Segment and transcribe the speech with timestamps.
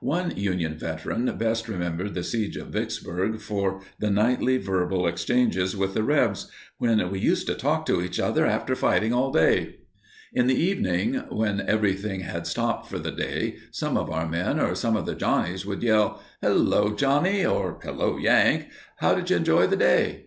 [0.00, 5.92] One Union veteran best remembered the siege of Vicksburg for the nightly verbal exchanges with
[5.92, 9.80] the "Rebs" when "we used to talk to each other after fighting all day."
[10.32, 14.74] In the evening when everything had stopped for the day, some of our men or
[14.74, 18.68] some of the Johnnies would yell, "hello Johnnie" or "hello Yank"
[19.00, 20.22] "how did you enjoy the day?"